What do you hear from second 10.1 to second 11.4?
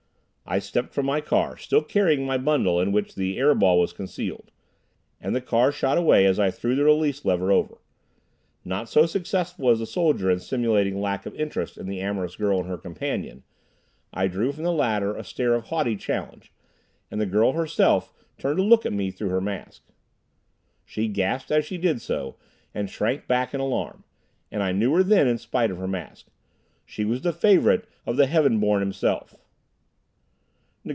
in simulating lack of